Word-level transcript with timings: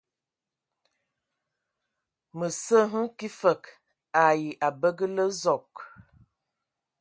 Mǝ 2.37 2.47
sǝ 2.63 2.77
hm 2.91 3.05
kig 3.17 3.33
fǝg 3.39 3.63
ai 4.25 4.41
abǝgǝlǝ 4.67 5.25
Zɔg. 5.41 5.71